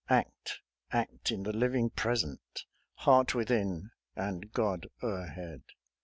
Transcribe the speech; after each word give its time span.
Act, 0.09 0.61
act 0.89 1.29
in 1.29 1.43
the 1.43 1.53
living 1.55 1.91
present! 1.91 2.65
Heart 2.95 3.35
within 3.35 3.91
and 4.15 4.51
God 4.51 4.87
o'erhead 5.03 5.61